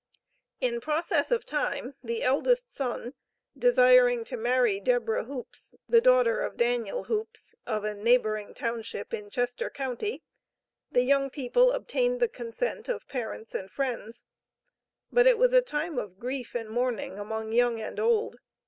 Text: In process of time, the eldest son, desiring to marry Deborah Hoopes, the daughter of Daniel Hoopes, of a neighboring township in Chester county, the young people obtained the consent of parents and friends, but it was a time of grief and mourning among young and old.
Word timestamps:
In 0.59 0.81
process 0.81 1.29
of 1.29 1.45
time, 1.45 1.93
the 2.03 2.23
eldest 2.23 2.71
son, 2.73 3.13
desiring 3.55 4.23
to 4.23 4.35
marry 4.35 4.79
Deborah 4.79 5.25
Hoopes, 5.25 5.75
the 5.87 6.01
daughter 6.01 6.39
of 6.41 6.57
Daniel 6.57 7.03
Hoopes, 7.03 7.53
of 7.67 7.83
a 7.83 7.93
neighboring 7.93 8.55
township 8.55 9.13
in 9.13 9.29
Chester 9.29 9.69
county, 9.69 10.23
the 10.91 11.03
young 11.03 11.29
people 11.29 11.71
obtained 11.71 12.19
the 12.19 12.27
consent 12.27 12.89
of 12.89 13.07
parents 13.07 13.53
and 13.53 13.69
friends, 13.69 14.25
but 15.11 15.27
it 15.27 15.37
was 15.37 15.53
a 15.53 15.61
time 15.61 15.99
of 15.99 16.17
grief 16.17 16.55
and 16.55 16.69
mourning 16.69 17.19
among 17.19 17.51
young 17.51 17.79
and 17.79 17.99
old. 17.99 18.37